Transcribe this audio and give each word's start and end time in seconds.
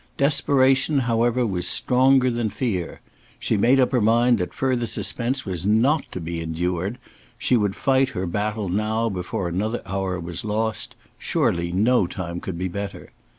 Desperation, 0.17 0.97
however, 1.01 1.45
was 1.45 1.67
stronger 1.67 2.31
than 2.31 2.49
fear. 2.49 3.01
She 3.39 3.55
made 3.55 3.79
up 3.79 3.91
her 3.91 4.01
mind 4.01 4.39
that 4.39 4.51
further 4.51 4.87
suspense 4.87 5.45
was 5.45 5.63
not 5.63 6.11
to 6.11 6.19
be 6.19 6.41
endured; 6.41 6.97
she 7.37 7.55
would 7.55 7.75
fight 7.75 8.09
her 8.17 8.25
baffle 8.25 8.67
now 8.67 9.09
before 9.09 9.47
another 9.47 9.83
hour 9.85 10.19
was 10.19 10.43
lost; 10.43 10.95
surely 11.19 11.71
no 11.71 12.07
time 12.07 12.39
could 12.39 12.57
be 12.57 12.67
better. 12.67 13.11